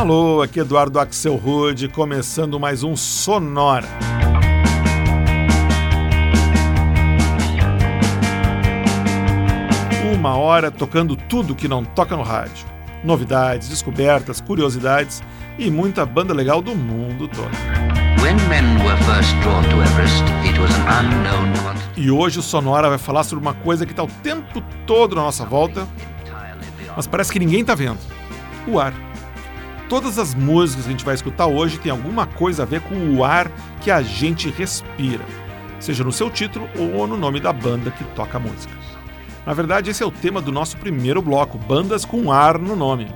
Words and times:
Alô, 0.00 0.40
aqui 0.40 0.58
Eduardo 0.60 0.98
Axel 0.98 1.36
Rude, 1.36 1.86
começando 1.86 2.58
mais 2.58 2.82
um 2.82 2.96
Sonora. 2.96 3.86
Uma 10.14 10.38
hora 10.38 10.70
tocando 10.70 11.14
tudo 11.14 11.54
que 11.54 11.68
não 11.68 11.84
toca 11.84 12.16
no 12.16 12.22
rádio. 12.22 12.66
Novidades, 13.04 13.68
descobertas, 13.68 14.40
curiosidades 14.40 15.22
e 15.58 15.70
muita 15.70 16.06
banda 16.06 16.32
legal 16.32 16.62
do 16.62 16.74
mundo 16.74 17.28
todo. 17.28 17.50
E 21.94 22.10
hoje 22.10 22.38
o 22.38 22.42
Sonora 22.42 22.88
vai 22.88 22.96
falar 22.96 23.22
sobre 23.22 23.44
uma 23.44 23.52
coisa 23.52 23.84
que 23.84 23.92
está 23.92 24.02
o 24.02 24.08
tempo 24.22 24.62
todo 24.86 25.14
na 25.14 25.20
nossa 25.20 25.44
volta, 25.44 25.86
mas 26.96 27.06
parece 27.06 27.30
que 27.30 27.38
ninguém 27.38 27.60
está 27.60 27.74
vendo: 27.74 27.98
o 28.66 28.80
ar. 28.80 29.09
Todas 29.90 30.20
as 30.20 30.36
músicas 30.36 30.84
que 30.84 30.88
a 30.88 30.92
gente 30.92 31.04
vai 31.04 31.16
escutar 31.16 31.48
hoje 31.48 31.76
têm 31.76 31.90
alguma 31.90 32.24
coisa 32.24 32.62
a 32.62 32.64
ver 32.64 32.80
com 32.80 32.94
o 33.16 33.24
ar 33.24 33.50
que 33.80 33.90
a 33.90 34.00
gente 34.00 34.48
respira, 34.48 35.24
seja 35.80 36.04
no 36.04 36.12
seu 36.12 36.30
título 36.30 36.68
ou 36.78 37.08
no 37.08 37.16
nome 37.16 37.40
da 37.40 37.52
banda 37.52 37.90
que 37.90 38.04
toca 38.14 38.36
a 38.36 38.40
música. 38.40 38.72
Na 39.44 39.52
verdade, 39.52 39.90
esse 39.90 40.00
é 40.00 40.06
o 40.06 40.12
tema 40.12 40.40
do 40.40 40.52
nosso 40.52 40.76
primeiro 40.76 41.20
bloco, 41.20 41.58
bandas 41.58 42.04
com 42.04 42.30
ar 42.30 42.56
no 42.56 42.76
nome. 42.76 43.12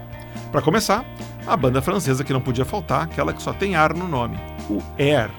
Para 0.50 0.62
começar, 0.62 1.04
a 1.46 1.56
banda 1.56 1.80
francesa 1.80 2.24
que 2.24 2.32
não 2.32 2.40
podia 2.40 2.64
faltar, 2.64 3.02
aquela 3.02 3.32
que 3.32 3.42
só 3.42 3.52
tem 3.52 3.76
ar 3.76 3.94
no 3.94 4.08
nome, 4.08 4.36
o 4.68 4.82
Air. 4.98 5.30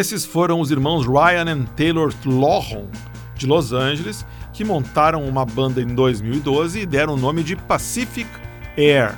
Esses 0.00 0.24
foram 0.24 0.60
os 0.60 0.70
irmãos 0.70 1.06
Ryan 1.06 1.44
e 1.60 1.66
Taylor 1.76 2.10
Lohan, 2.24 2.88
de 3.34 3.46
Los 3.46 3.74
Angeles, 3.74 4.24
que 4.50 4.64
montaram 4.64 5.22
uma 5.24 5.44
banda 5.44 5.82
em 5.82 5.88
2012 5.88 6.80
e 6.80 6.86
deram 6.86 7.12
o 7.12 7.18
nome 7.18 7.42
de 7.42 7.54
Pacific 7.54 8.26
Air. 8.78 9.14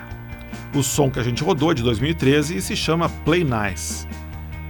O 0.74 0.82
som 0.82 1.08
que 1.08 1.20
a 1.20 1.22
gente 1.22 1.44
rodou 1.44 1.70
é 1.70 1.74
de 1.74 1.84
2013 1.84 2.56
e 2.56 2.60
se 2.60 2.74
chama 2.74 3.08
Play 3.24 3.44
Nice. 3.44 4.08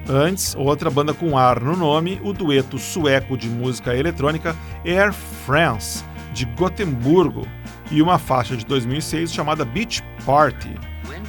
Antes, 0.07 0.54
outra 0.54 0.90
banda 0.90 1.14
com 1.14 1.38
ar 1.38 1.62
no 1.62 1.75
nome, 1.75 2.21
o 2.23 2.35
dueto 2.35 2.78
sueco 2.78 3.35
de 3.35 3.49
música 3.49 3.97
eletrônica 3.97 4.54
Air 4.85 5.14
France, 5.14 6.04
de 6.35 6.45
Gotemburgo, 6.45 7.49
e 7.90 8.02
uma 8.02 8.19
faixa 8.19 8.54
de 8.54 8.66
2006 8.66 9.33
chamada 9.33 9.64
Beach 9.64 10.04
Party, 10.26 10.75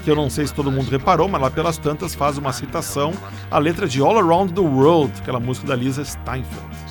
que 0.03 0.09
eu 0.09 0.15
não 0.15 0.29
sei 0.29 0.45
se 0.47 0.53
todo 0.53 0.71
mundo 0.71 0.89
reparou, 0.89 1.27
mas 1.27 1.41
lá 1.41 1.49
pelas 1.49 1.77
tantas 1.77 2.13
faz 2.13 2.37
uma 2.37 2.51
citação 2.51 3.13
à 3.49 3.57
letra 3.57 3.87
de 3.87 4.01
All 4.01 4.17
Around 4.17 4.53
the 4.53 4.61
World, 4.61 5.13
aquela 5.21 5.39
música 5.39 5.67
da 5.67 5.75
Lisa 5.75 6.03
Steinfeld. 6.03 6.83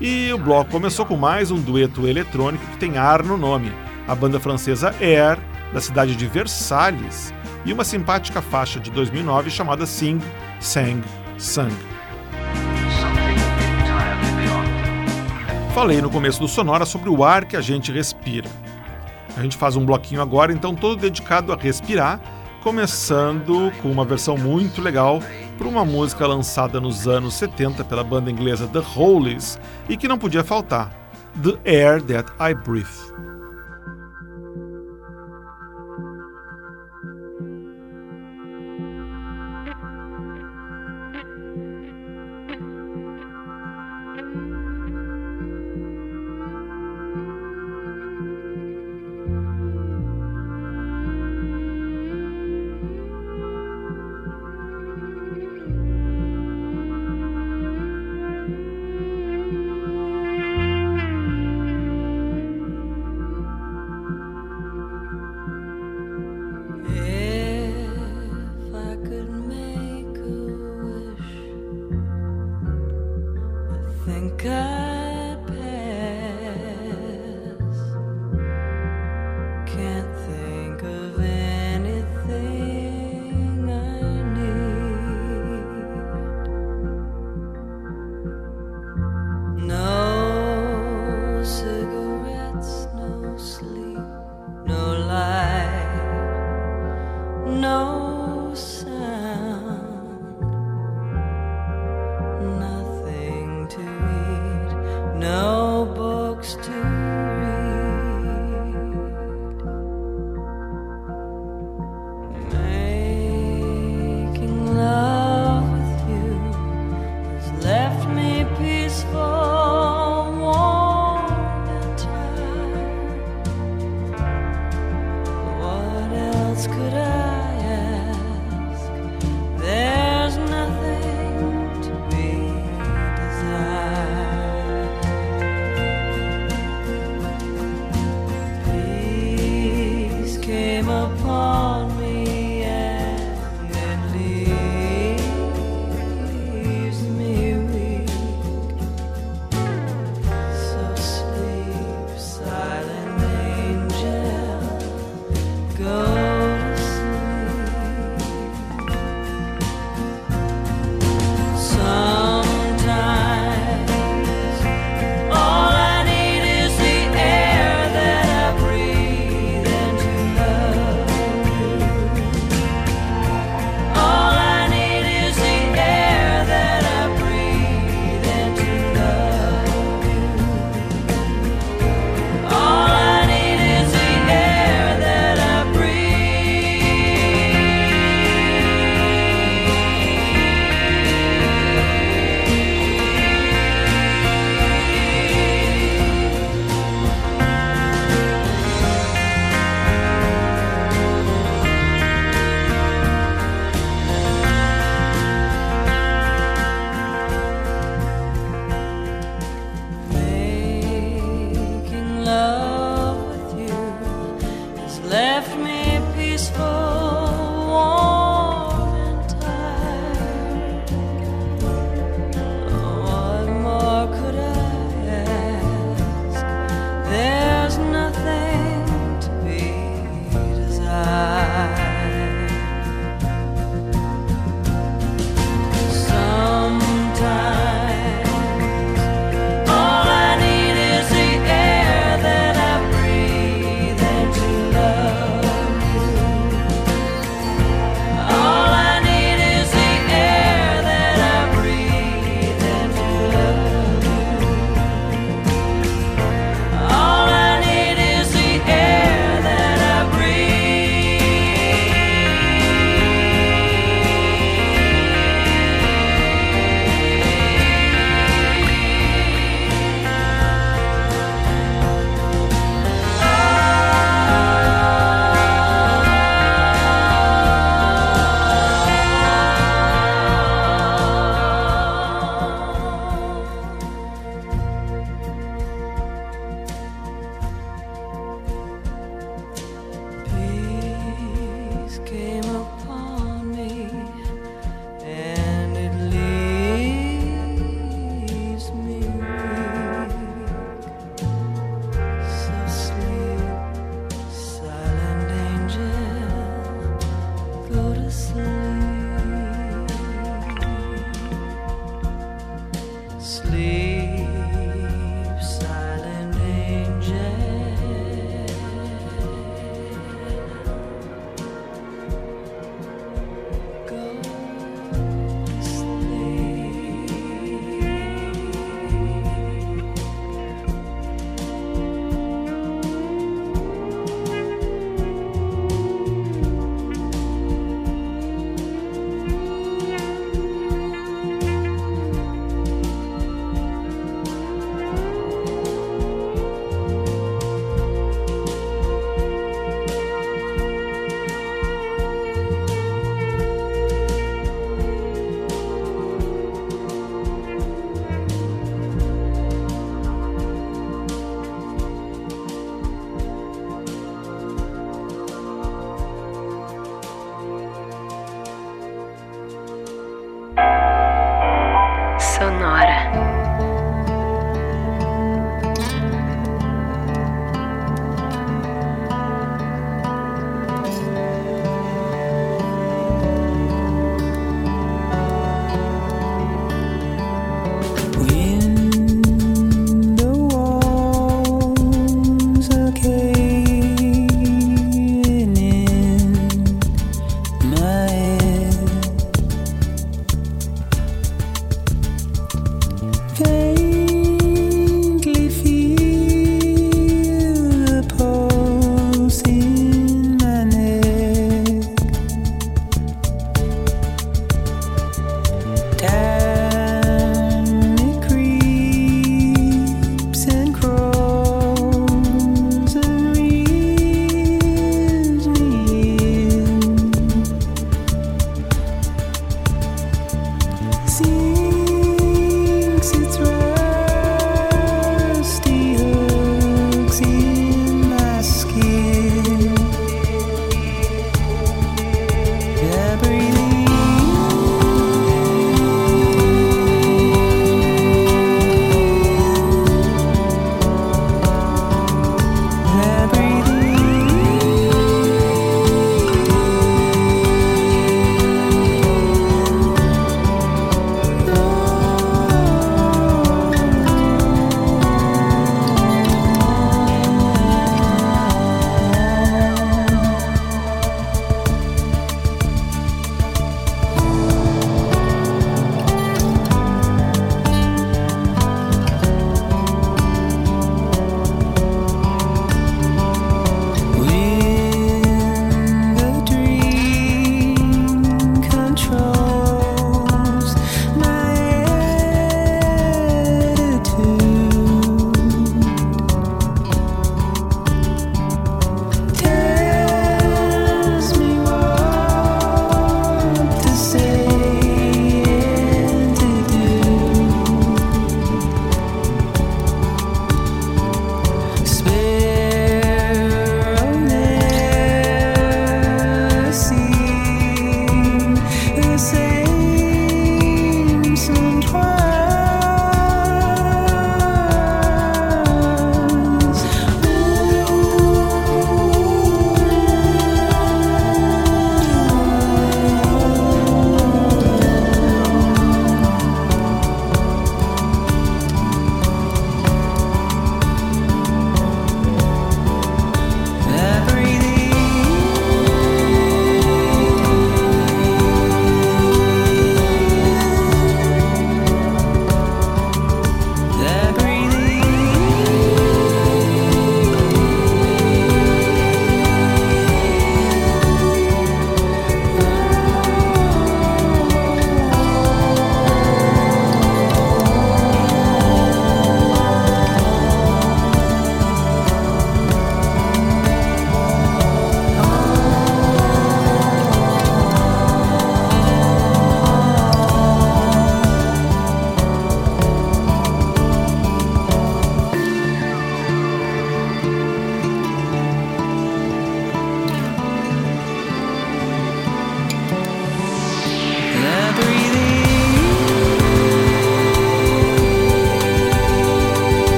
E 0.00 0.32
o 0.32 0.38
bloco 0.38 0.70
começou 0.70 1.06
com 1.06 1.16
mais 1.16 1.50
um 1.50 1.60
dueto 1.60 2.06
eletrônico 2.06 2.66
que 2.66 2.78
tem 2.78 2.98
ar 2.98 3.22
no 3.22 3.36
nome, 3.36 3.72
a 4.06 4.14
banda 4.14 4.40
francesa 4.40 4.94
Air, 5.00 5.38
da 5.72 5.80
cidade 5.80 6.14
de 6.14 6.26
Versalhes, 6.26 7.32
e 7.64 7.72
uma 7.72 7.84
simpática 7.84 8.42
faixa 8.42 8.78
de 8.78 8.90
2009 8.90 9.50
chamada 9.50 9.86
Sing, 9.86 10.20
Sang, 10.60 11.02
Sang. 11.38 11.74
Falei 15.74 16.00
no 16.00 16.08
começo 16.08 16.38
do 16.38 16.46
Sonora 16.46 16.86
sobre 16.86 17.08
o 17.08 17.24
ar 17.24 17.44
que 17.44 17.56
a 17.56 17.60
gente 17.60 17.90
respira. 17.90 18.48
A 19.36 19.42
gente 19.42 19.56
faz 19.56 19.76
um 19.76 19.84
bloquinho 19.84 20.22
agora, 20.22 20.52
então 20.52 20.74
todo 20.74 21.00
dedicado 21.00 21.52
a 21.52 21.56
respirar, 21.56 22.20
começando 22.62 23.72
com 23.82 23.90
uma 23.90 24.04
versão 24.04 24.38
muito 24.38 24.80
legal 24.80 25.20
para 25.58 25.68
uma 25.68 25.84
música 25.84 26.26
lançada 26.26 26.80
nos 26.80 27.06
anos 27.06 27.34
70 27.34 27.84
pela 27.84 28.04
banda 28.04 28.30
inglesa 28.30 28.68
The 28.68 28.78
Hollies 28.78 29.58
e 29.88 29.96
que 29.96 30.08
não 30.08 30.18
podia 30.18 30.44
faltar: 30.44 30.90
The 31.42 31.58
Air 31.70 32.02
That 32.02 32.32
I 32.40 32.54
Breathe. 32.54 33.33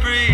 breathe. 0.00 0.29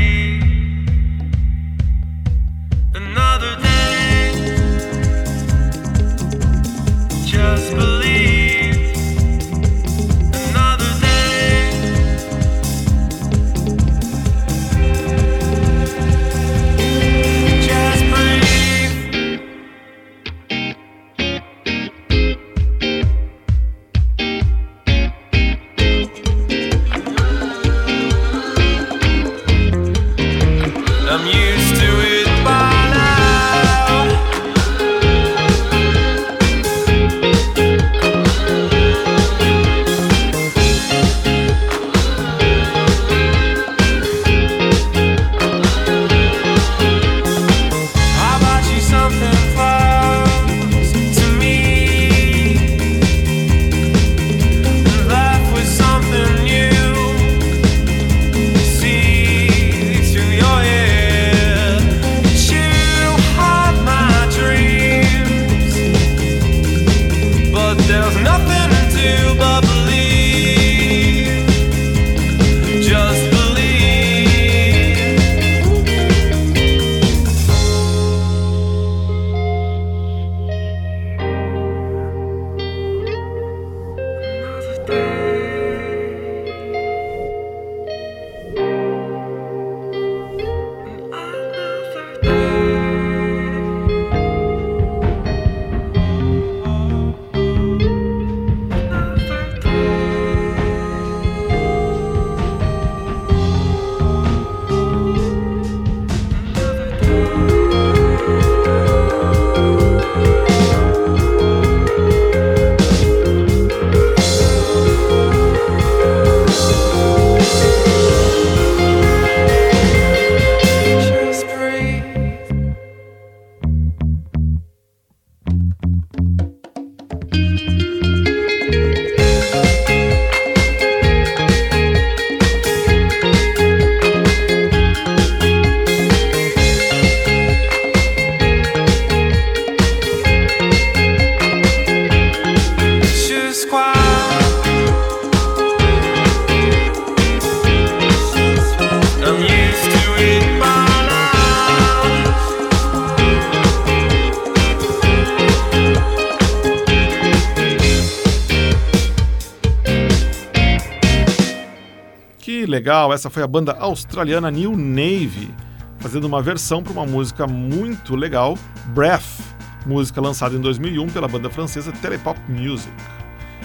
Legal, 162.87 163.13
essa 163.13 163.29
foi 163.29 163.43
a 163.43 163.49
banda 163.49 163.73
australiana 163.81 164.49
New 164.49 164.77
Navy, 164.77 165.53
fazendo 165.99 166.23
uma 166.25 166.41
versão 166.41 166.85
para 166.85 166.93
uma 166.93 167.05
música 167.05 167.45
muito 167.45 168.15
legal, 168.15 168.57
Breath, 168.95 169.41
música 169.85 170.21
lançada 170.21 170.55
em 170.55 170.61
2001 170.61 171.09
pela 171.09 171.27
banda 171.27 171.51
francesa 171.51 171.91
Telepop 171.91 172.39
Music. 172.49 172.95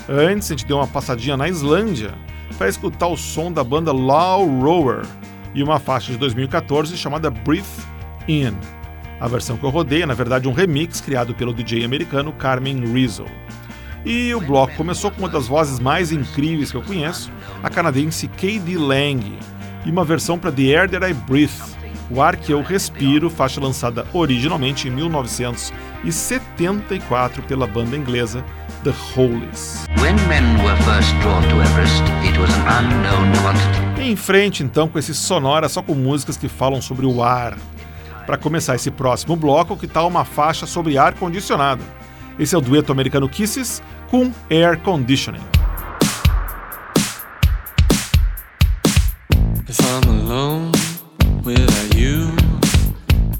Antes, 0.09 0.49
a 0.49 0.55
gente 0.55 0.65
deu 0.65 0.77
uma 0.77 0.87
passadinha 0.87 1.37
na 1.37 1.47
Islândia 1.47 2.15
para 2.57 2.67
escutar 2.67 3.05
o 3.09 3.15
som 3.15 3.51
da 3.51 3.63
banda 3.63 3.91
Law 3.91 4.43
Rower 4.59 5.05
e 5.53 5.61
uma 5.61 5.77
faixa 5.77 6.11
de 6.11 6.17
2014 6.17 6.97
chamada 6.97 7.29
Breathe 7.29 7.67
In. 8.27 8.57
A 9.19 9.27
versão 9.27 9.55
que 9.55 9.63
eu 9.63 9.69
rodei 9.69 10.01
é, 10.01 10.05
na 10.07 10.15
verdade, 10.15 10.47
um 10.47 10.51
remix 10.51 10.99
criado 10.99 11.35
pelo 11.35 11.53
DJ 11.53 11.85
americano 11.85 12.33
Carmen 12.33 12.91
Rizzo. 12.91 13.25
E 14.03 14.33
o 14.33 14.41
bloco 14.41 14.75
começou 14.75 15.11
com 15.11 15.19
uma 15.19 15.29
das 15.29 15.47
vozes 15.47 15.79
mais 15.79 16.11
incríveis 16.11 16.71
que 16.71 16.77
eu 16.77 16.81
conheço, 16.81 17.31
a 17.63 17.69
canadense 17.69 18.27
Katie 18.27 18.77
Lang, 18.77 19.39
e 19.85 19.91
uma 19.91 20.03
versão 20.03 20.37
para 20.37 20.51
The 20.51 20.63
Air 20.63 20.89
That 20.89 21.05
I 21.05 21.13
Breathe, 21.13 21.71
o 22.09 22.21
ar 22.21 22.35
que 22.35 22.51
eu 22.51 22.61
respiro, 22.61 23.29
faixa 23.29 23.61
lançada 23.61 24.05
originalmente 24.13 24.85
em 24.87 24.91
1974 24.91 27.41
pela 27.43 27.65
banda 27.65 27.95
inglesa 27.95 28.43
The 28.83 28.93
Hollies. 29.13 29.85
Em 34.01 34.15
frente 34.15 34.63
então 34.63 34.87
com 34.87 34.99
esse 34.99 35.13
sonora 35.13 35.69
só 35.69 35.81
com 35.81 35.93
músicas 35.93 36.37
que 36.37 36.49
falam 36.49 36.81
sobre 36.81 37.05
o 37.05 37.23
ar. 37.23 37.57
Para 38.25 38.37
começar 38.37 38.75
esse 38.75 38.91
próximo 38.91 39.35
bloco, 39.35 39.77
que 39.77 39.87
tal 39.87 40.07
uma 40.07 40.25
faixa 40.25 40.65
sobre 40.65 40.97
ar 40.97 41.13
condicionado? 41.13 41.83
Esse 42.39 42.55
é 42.55 42.57
o 42.57 42.61
dueto 42.61 42.91
americano 42.91 43.29
Kisses 43.29 43.81
com 44.09 44.31
Air 44.49 44.79
Conditioning. 44.79 45.60
If 49.73 49.79
I'm 49.85 50.03
alone 50.19 50.73
without 51.45 51.95
you, 51.95 52.35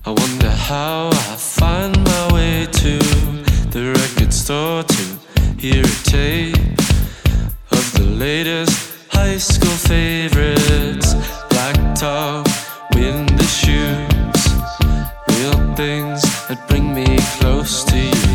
I 0.06 0.12
wonder 0.12 0.50
how 0.50 1.10
I 1.10 1.36
find 1.36 1.94
my 2.06 2.34
way 2.34 2.68
to 2.72 2.98
the 3.76 3.92
record 4.00 4.34
store 4.34 4.84
to 4.84 5.04
hear 5.60 5.84
a 5.84 6.04
tape 6.06 6.56
of 7.72 7.86
the 7.96 8.06
latest 8.18 9.12
high 9.12 9.40
school 9.40 9.76
favorites. 9.92 11.16
Black 11.50 11.96
top, 11.96 12.48
windy 12.96 13.44
shoes, 13.44 14.42
real 15.36 15.60
things 15.76 16.22
that 16.48 16.66
bring 16.70 16.96
me 16.96 17.18
close 17.40 17.84
to 17.84 17.98
you. 17.98 18.31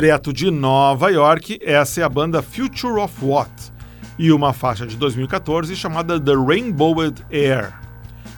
Direto 0.00 0.32
de 0.32 0.48
Nova 0.48 1.10
York, 1.10 1.58
essa 1.60 2.00
é 2.00 2.04
a 2.04 2.08
banda 2.08 2.40
Future 2.40 3.00
of 3.00 3.12
What 3.20 3.50
e 4.16 4.30
uma 4.30 4.52
faixa 4.52 4.86
de 4.86 4.96
2014 4.96 5.74
chamada 5.74 6.20
The 6.20 6.34
Rainbowed 6.36 7.26
Air. 7.32 7.72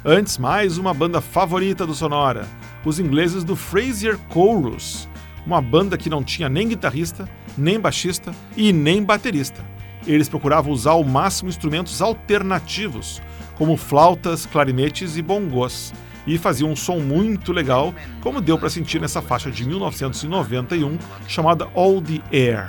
Antes, 0.03 0.39
mais 0.39 0.79
uma 0.79 0.95
banda 0.95 1.21
favorita 1.21 1.87
do 1.87 1.95
Sonora, 1.95 2.49
os 2.83 2.99
ingleses 2.99 3.45
do 3.45 3.55
Fraser 3.55 4.19
Chorus, 4.33 5.07
uma 5.45 5.61
banda 5.61 5.99
que 5.99 6.09
não 6.09 6.25
tinha 6.25 6.49
nem 6.49 6.67
guitarrista, 6.67 7.29
nem 7.59 7.79
baixista 7.79 8.35
e 8.57 8.73
nem 8.73 9.03
baterista. 9.03 9.63
Eles 10.07 10.31
procuravam 10.31 10.73
usar 10.73 10.93
ao 10.93 11.05
máximo 11.05 11.51
instrumentos 11.51 12.01
alternativos, 12.01 13.21
como 13.59 13.77
flautas, 13.77 14.47
clarinetes 14.47 15.19
e 15.19 15.21
bongos 15.21 15.93
e 16.35 16.39
fazia 16.39 16.67
um 16.67 16.77
som 16.77 17.01
muito 17.01 17.53
legal, 17.53 17.93
como 18.21 18.41
deu 18.41 18.57
para 18.57 18.71
sentir 18.71 19.01
nessa 19.01 19.21
faixa 19.21 19.51
de 19.51 19.67
1991 19.67 20.97
chamada 21.27 21.69
All 21.75 22.01
the 22.01 22.21
Air. 22.33 22.69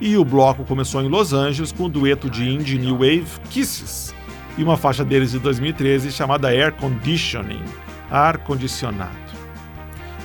E 0.00 0.16
o 0.16 0.24
bloco 0.24 0.64
começou 0.64 1.00
em 1.00 1.08
Los 1.08 1.32
Angeles 1.32 1.70
com 1.70 1.84
o 1.84 1.88
dueto 1.88 2.28
de 2.28 2.48
indie 2.48 2.78
new 2.78 2.94
wave 2.94 3.28
Kisses 3.50 4.12
e 4.58 4.64
uma 4.64 4.76
faixa 4.76 5.04
deles 5.04 5.30
de 5.30 5.38
2013 5.38 6.10
chamada 6.10 6.48
Air 6.48 6.72
Conditioning, 6.74 7.62
ar 8.10 8.38
condicionado. 8.38 9.22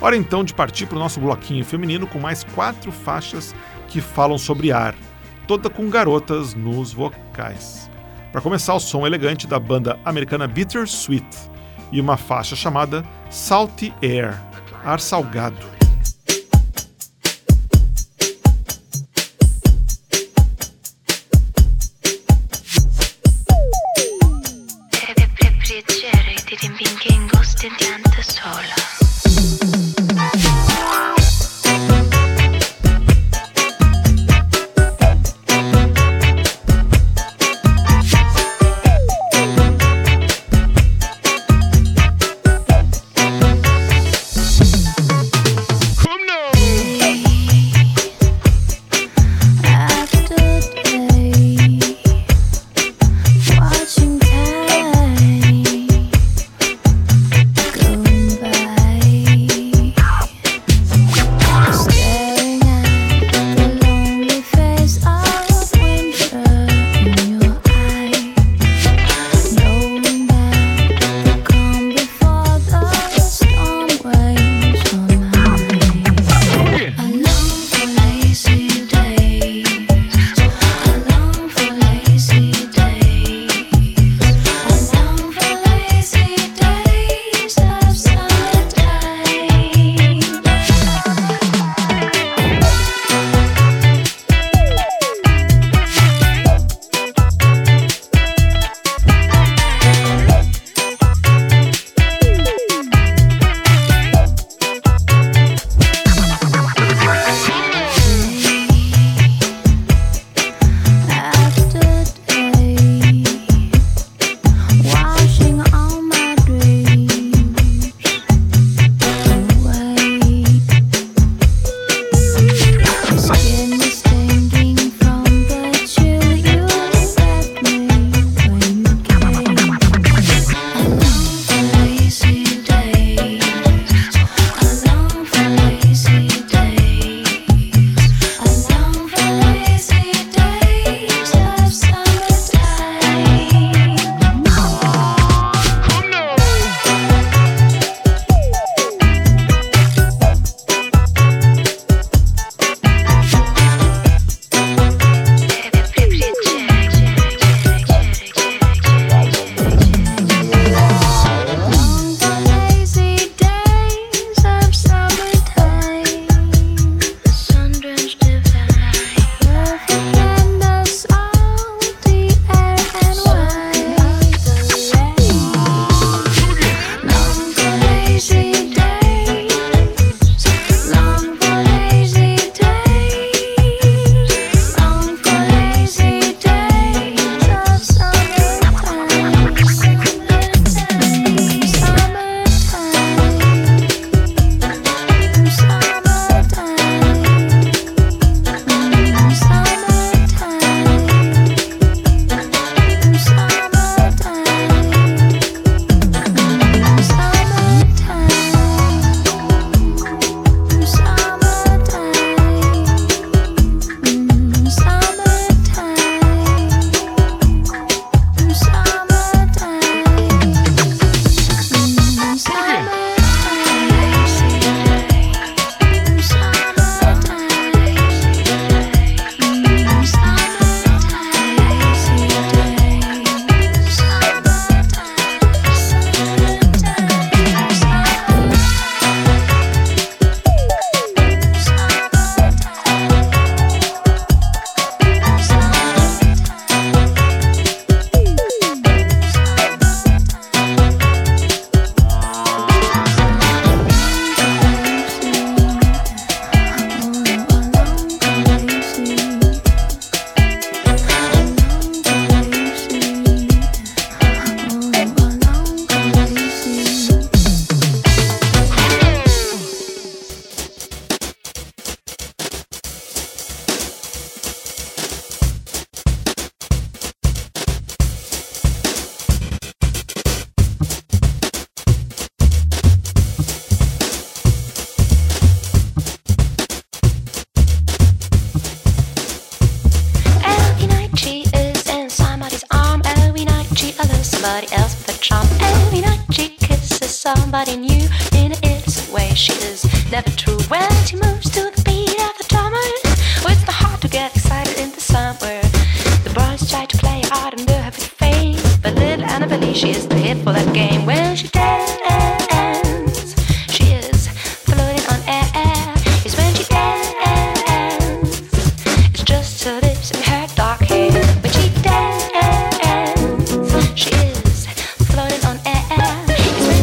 Hora 0.02 0.18
então 0.18 0.44
de 0.44 0.54
partir 0.54 0.88
para 0.88 0.96
o 0.96 1.00
nosso 1.00 1.20
bloquinho 1.20 1.64
feminino 1.64 2.08
com 2.08 2.20
mais 2.20 2.44
quatro 2.44 2.92
faixas 2.92 3.54
que 3.88 4.02
falam 4.02 4.38
sobre 4.38 4.72
ar, 4.72 4.96
toda 5.48 5.70
com 5.70 5.90
garotas 5.92 6.56
nos 6.56 6.92
vocais. 6.92 7.90
Para 8.32 8.42
começar, 8.42 8.74
o 8.74 8.80
som 8.80 9.06
elegante 9.06 9.46
da 9.46 9.60
banda 9.60 9.98
americana 10.04 10.48
Bittersweet 10.48 11.26
e 11.92 12.02
uma 12.02 12.18
faixa 12.18 12.56
chamada 12.56 13.04
Salty 13.30 13.94
Air 14.02 14.40
ar 14.84 15.00
salgado. 15.00 15.77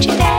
te. 0.00 0.33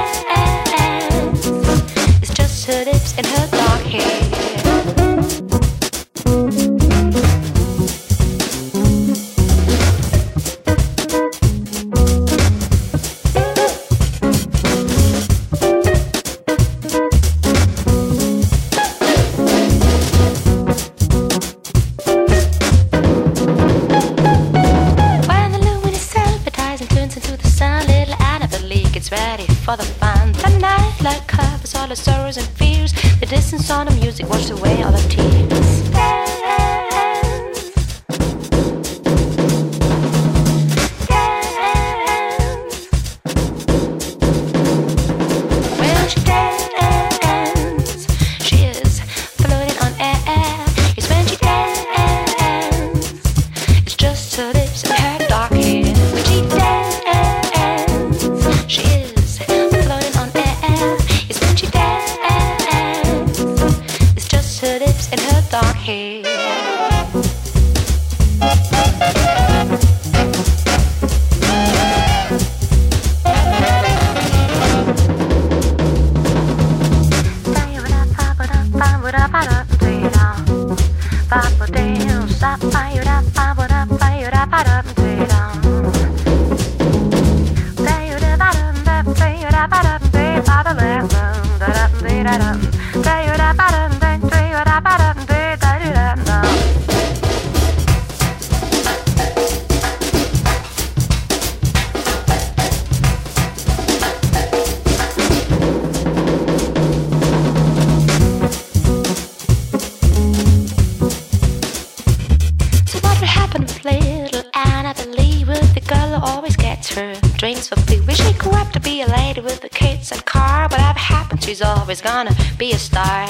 brain 117.55 117.63
swiftly. 117.63 118.01
Wish 118.01 118.19
he 118.19 118.33
grew 118.33 118.51
up 118.51 118.71
to 118.73 118.79
be 118.79 119.01
a 119.01 119.07
lady 119.07 119.41
with 119.41 119.63
a 119.63 119.69
kids 119.69 120.11
and 120.11 120.23
car, 120.25 120.67
but 120.69 120.79
I've 120.79 120.95
happened 120.95 121.43
she's 121.43 121.61
always 121.61 122.01
gonna 122.01 122.35
be 122.57 122.71
a 122.71 122.77
star. 122.77 123.27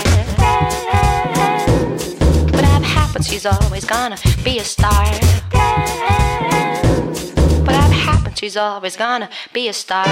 But 2.52 2.64
I've 2.64 2.84
happened 2.84 3.26
she's 3.26 3.46
always 3.46 3.86
gonna 3.86 4.18
be 4.44 4.60
a 4.60 4.64
star. 4.64 5.06
But 7.66 7.76
I've 7.76 7.92
happened 7.92 8.38
she's 8.38 8.58
always 8.58 8.96
gonna 8.96 9.30
be 9.54 9.68
a 9.68 9.74
star. 9.74 10.06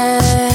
her 0.00 0.49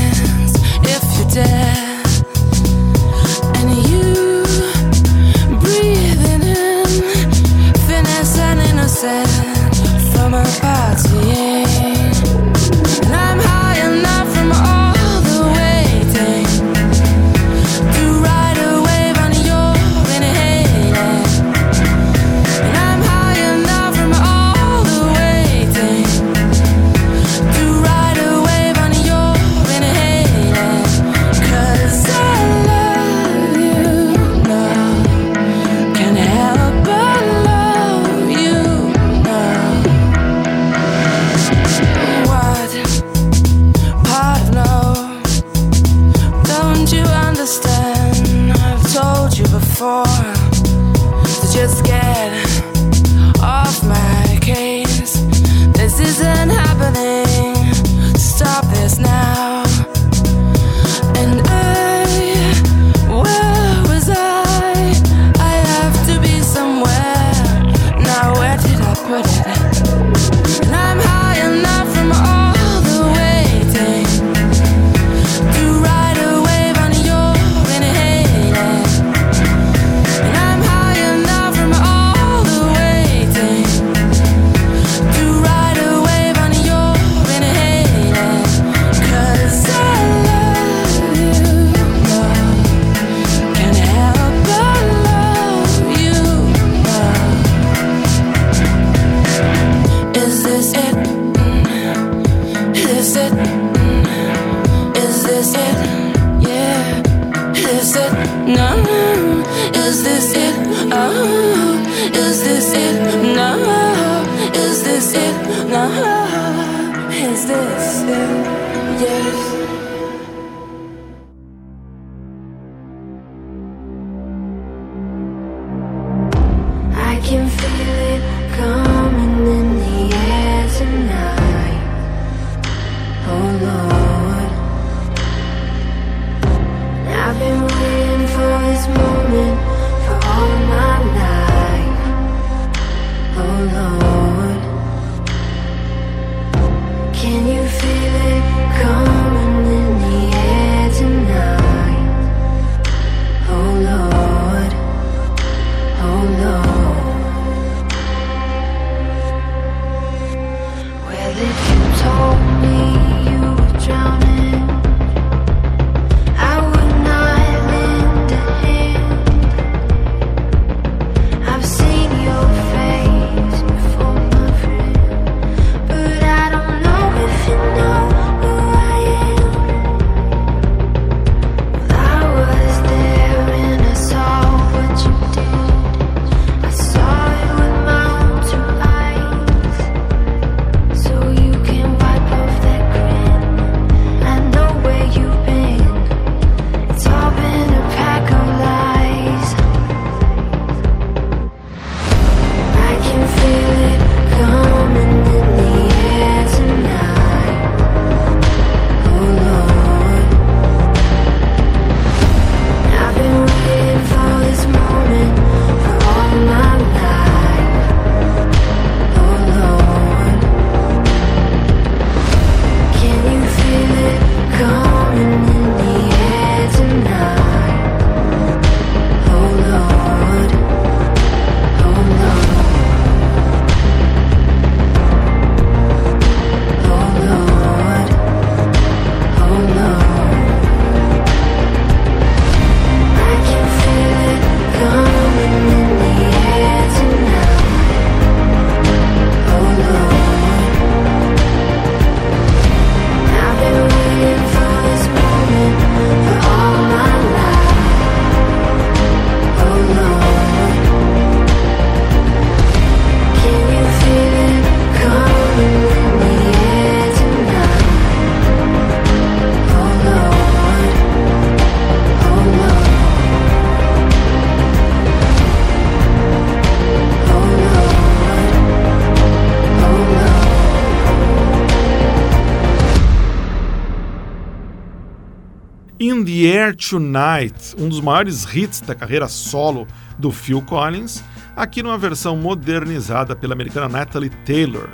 the 286.36 286.48
Air 286.48 286.76
Tonight, 286.76 287.74
um 287.80 287.88
dos 287.88 288.02
maiores 288.02 288.44
hits 288.54 288.82
da 288.82 288.94
carreira 288.94 289.26
solo 289.30 289.88
do 290.20 290.34
Phil 290.34 290.62
Collins, 290.62 291.24
aqui 291.56 291.82
numa 291.82 291.98
versão 291.98 292.36
modernizada 292.36 293.34
pela 293.34 293.54
americana 293.54 293.88
Natalie 293.88 294.30
Taylor, 294.46 294.90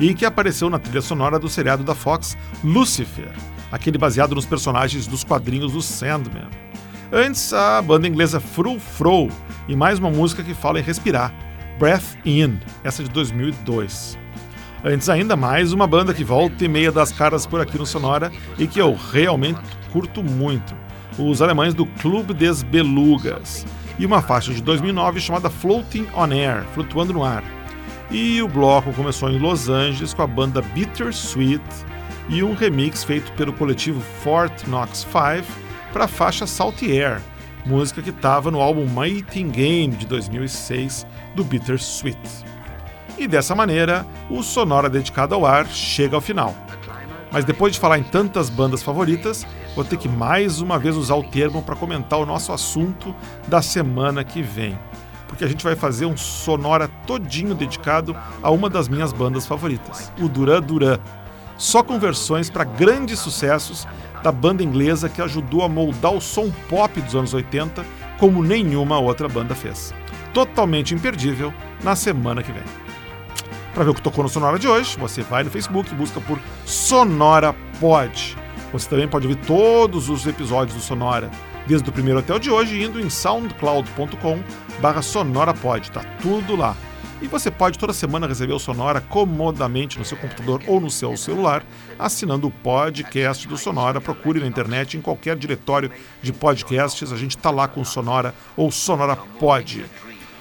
e 0.00 0.14
que 0.14 0.24
apareceu 0.24 0.70
na 0.70 0.78
trilha 0.78 1.02
sonora 1.02 1.38
do 1.38 1.50
seriado 1.50 1.84
da 1.84 1.94
Fox 1.94 2.34
Lucifer, 2.64 3.30
aquele 3.70 3.98
baseado 3.98 4.34
nos 4.34 4.46
personagens 4.46 5.06
dos 5.06 5.22
quadrinhos 5.22 5.72
do 5.72 5.82
Sandman. 5.82 6.48
Antes, 7.12 7.52
a 7.52 7.82
banda 7.82 8.08
inglesa 8.08 8.40
Fru 8.40 8.80
Fro, 8.80 9.28
e 9.68 9.76
mais 9.76 9.98
uma 9.98 10.08
música 10.08 10.42
que 10.42 10.54
fala 10.54 10.80
em 10.80 10.82
respirar, 10.82 11.30
Breath 11.78 12.16
In, 12.24 12.58
essa 12.82 13.02
de 13.04 13.10
2002. 13.10 14.16
Antes 14.84 15.08
ainda, 15.08 15.34
mais 15.34 15.72
uma 15.72 15.86
banda 15.86 16.12
que 16.12 16.22
volta 16.22 16.64
e 16.64 16.68
meia 16.68 16.92
das 16.92 17.10
caras 17.10 17.46
por 17.46 17.60
aqui 17.60 17.78
no 17.78 17.86
Sonora 17.86 18.30
e 18.58 18.66
que 18.66 18.80
eu 18.80 18.94
realmente 19.12 19.60
curto 19.90 20.22
muito. 20.22 20.74
Os 21.18 21.40
alemães 21.40 21.72
do 21.72 21.86
Clube 21.86 22.34
des 22.34 22.62
Belugas. 22.62 23.66
E 23.98 24.04
uma 24.04 24.20
faixa 24.20 24.52
de 24.52 24.62
2009 24.62 25.18
chamada 25.20 25.48
Floating 25.48 26.06
on 26.14 26.30
Air, 26.30 26.64
Flutuando 26.74 27.14
no 27.14 27.24
Ar. 27.24 27.42
E 28.10 28.40
o 28.42 28.48
bloco 28.48 28.92
começou 28.92 29.30
em 29.30 29.38
Los 29.38 29.68
Angeles 29.68 30.12
com 30.12 30.22
a 30.22 30.26
banda 30.26 30.60
Bittersweet 30.60 31.64
e 32.28 32.42
um 32.42 32.54
remix 32.54 33.02
feito 33.02 33.32
pelo 33.32 33.52
coletivo 33.54 34.00
Fort 34.22 34.64
Knox 34.66 35.06
5 35.10 35.46
para 35.92 36.04
a 36.04 36.08
faixa 36.08 36.46
Salty 36.46 36.92
Air, 36.92 37.20
música 37.64 38.02
que 38.02 38.10
estava 38.10 38.50
no 38.50 38.60
álbum 38.60 38.86
Mighty 38.86 39.42
Game 39.44 39.96
de 39.96 40.06
2006 40.06 41.06
do 41.34 41.42
Bittersweet. 41.42 42.18
E 43.18 43.26
dessa 43.26 43.54
maneira, 43.54 44.06
o 44.28 44.42
Sonora 44.42 44.90
dedicado 44.90 45.34
ao 45.34 45.46
ar 45.46 45.66
chega 45.66 46.14
ao 46.14 46.20
final. 46.20 46.54
Mas 47.32 47.44
depois 47.44 47.72
de 47.72 47.80
falar 47.80 47.98
em 47.98 48.02
tantas 48.02 48.50
bandas 48.50 48.82
favoritas, 48.82 49.46
vou 49.74 49.84
ter 49.84 49.96
que 49.96 50.08
mais 50.08 50.60
uma 50.60 50.78
vez 50.78 50.96
usar 50.96 51.16
o 51.16 51.24
termo 51.24 51.62
para 51.62 51.74
comentar 51.74 52.18
o 52.18 52.26
nosso 52.26 52.52
assunto 52.52 53.14
da 53.48 53.62
semana 53.62 54.22
que 54.22 54.42
vem. 54.42 54.78
Porque 55.26 55.44
a 55.44 55.48
gente 55.48 55.64
vai 55.64 55.74
fazer 55.74 56.06
um 56.06 56.16
sonora 56.16 56.88
todinho 57.06 57.54
dedicado 57.54 58.16
a 58.42 58.50
uma 58.50 58.70
das 58.70 58.88
minhas 58.88 59.12
bandas 59.12 59.46
favoritas, 59.46 60.12
o 60.20 60.28
Duran 60.28 60.60
Duran. 60.60 60.98
Só 61.56 61.82
com 61.82 61.98
versões 61.98 62.50
para 62.50 62.64
grandes 62.64 63.18
sucessos 63.18 63.88
da 64.22 64.30
banda 64.30 64.62
inglesa 64.62 65.08
que 65.08 65.22
ajudou 65.22 65.62
a 65.62 65.68
moldar 65.68 66.14
o 66.14 66.20
som 66.20 66.50
pop 66.68 67.00
dos 67.00 67.14
anos 67.14 67.32
80 67.32 67.84
como 68.18 68.42
nenhuma 68.42 68.98
outra 68.98 69.28
banda 69.28 69.54
fez. 69.54 69.92
Totalmente 70.32 70.94
imperdível 70.94 71.52
na 71.82 71.96
semana 71.96 72.42
que 72.42 72.52
vem. 72.52 72.85
Para 73.76 73.84
ver 73.84 73.90
o 73.90 73.94
que 73.94 74.00
tocou 74.00 74.24
no 74.24 74.30
Sonora 74.30 74.58
de 74.58 74.66
hoje, 74.66 74.96
você 74.98 75.20
vai 75.20 75.44
no 75.44 75.50
Facebook 75.50 75.92
e 75.92 75.94
busca 75.94 76.18
por 76.18 76.40
Sonora 76.64 77.54
Pod. 77.78 78.34
Você 78.72 78.88
também 78.88 79.06
pode 79.06 79.26
ouvir 79.26 79.38
todos 79.44 80.08
os 80.08 80.26
episódios 80.26 80.74
do 80.74 80.82
Sonora, 80.82 81.30
desde 81.66 81.86
o 81.86 81.92
primeiro 81.92 82.20
até 82.20 82.34
o 82.34 82.38
de 82.38 82.50
hoje, 82.50 82.82
indo 82.82 82.98
em 82.98 83.10
soundcloud.com 83.10 84.42
barra 84.80 85.02
sonorapod. 85.02 85.90
Tá 85.90 86.00
tudo 86.22 86.56
lá. 86.56 86.74
E 87.20 87.26
você 87.26 87.50
pode 87.50 87.78
toda 87.78 87.92
semana 87.92 88.26
receber 88.26 88.54
o 88.54 88.58
Sonora 88.58 89.02
comodamente 89.02 89.98
no 89.98 90.06
seu 90.06 90.16
computador 90.16 90.62
ou 90.66 90.80
no 90.80 90.90
seu 90.90 91.14
celular, 91.14 91.62
assinando 91.98 92.46
o 92.46 92.50
podcast 92.50 93.46
do 93.46 93.58
Sonora. 93.58 94.00
Procure 94.00 94.40
na 94.40 94.46
internet, 94.46 94.96
em 94.96 95.02
qualquer 95.02 95.36
diretório 95.36 95.90
de 96.22 96.32
podcasts, 96.32 97.12
a 97.12 97.16
gente 97.16 97.36
tá 97.36 97.50
lá 97.50 97.68
com 97.68 97.82
o 97.82 97.84
Sonora 97.84 98.34
ou 98.56 98.70
Sonora 98.70 99.16
Pod. 99.16 99.84